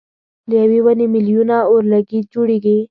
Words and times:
له 0.49 0.55
یوې 0.63 0.79
ونې 0.85 1.05
مېلیونه 1.13 1.55
اورلګیت 1.69 2.25
جوړېږي. 2.33 2.75